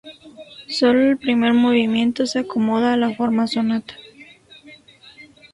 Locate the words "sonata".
3.45-3.93